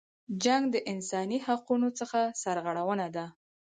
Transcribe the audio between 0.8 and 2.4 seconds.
انسانی حقونو څخه